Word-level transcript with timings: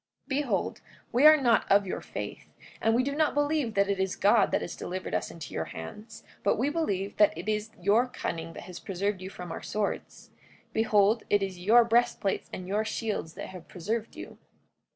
44:9 0.27 0.29
Behold, 0.29 0.81
we 1.11 1.27
are 1.27 1.37
not 1.37 1.71
of 1.71 1.85
your 1.85 2.01
faith; 2.01 2.47
we 2.91 3.03
do 3.03 3.13
not 3.13 3.35
believe 3.35 3.75
that 3.75 3.87
it 3.87 3.99
is 3.99 4.15
God 4.15 4.49
that 4.49 4.63
has 4.63 4.75
delivered 4.75 5.13
us 5.13 5.29
into 5.29 5.53
your 5.53 5.65
hands; 5.65 6.23
but 6.43 6.57
we 6.57 6.69
believe 6.71 7.17
that 7.17 7.37
it 7.37 7.47
is 7.47 7.69
your 7.79 8.07
cunning 8.07 8.53
that 8.53 8.63
has 8.63 8.79
preserved 8.79 9.21
you 9.21 9.29
from 9.29 9.51
our 9.51 9.61
swords. 9.61 10.31
Behold, 10.73 11.21
it 11.29 11.43
is 11.43 11.59
your 11.59 11.85
breastplates 11.85 12.49
and 12.51 12.67
your 12.67 12.83
shields 12.83 13.35
that 13.35 13.49
have 13.49 13.67
preserved 13.67 14.15
you. 14.15 14.39